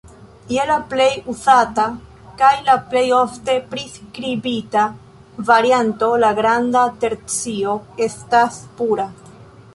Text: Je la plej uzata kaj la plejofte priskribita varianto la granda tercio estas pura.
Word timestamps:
Je 0.51 0.63
la 0.69 0.75
plej 0.93 1.09
uzata 1.33 1.83
kaj 2.39 2.49
la 2.69 2.77
plejofte 2.93 3.55
priskribita 3.75 4.87
varianto 5.51 6.11
la 6.25 6.33
granda 6.41 6.87
tercio 7.07 7.79
estas 8.09 8.61
pura. 8.81 9.09